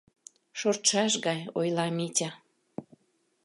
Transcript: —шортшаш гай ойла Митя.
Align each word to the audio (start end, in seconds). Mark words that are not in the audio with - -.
—шортшаш 0.59 1.13
гай 1.25 1.39
ойла 1.59 1.87
Митя. 1.97 2.29